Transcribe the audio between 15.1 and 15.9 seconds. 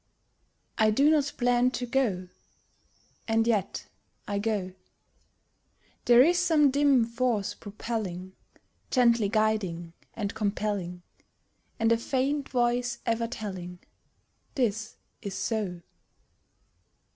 is so."